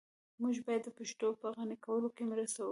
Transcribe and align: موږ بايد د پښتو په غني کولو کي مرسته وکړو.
موږ 0.41 0.55
بايد 0.65 0.81
د 0.85 0.89
پښتو 0.99 1.27
په 1.41 1.47
غني 1.57 1.77
کولو 1.85 2.09
کي 2.15 2.23
مرسته 2.31 2.59
وکړو. 2.61 2.69